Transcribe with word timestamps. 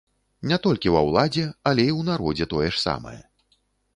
Не 0.51 0.57
толькі 0.65 0.93
ва 0.95 1.01
ўладзе, 1.09 1.43
але 1.71 1.85
і 1.89 1.93
ў 1.99 2.07
народзе 2.09 2.45
тое 2.53 2.65
ж 2.73 2.83
самае. 2.87 3.17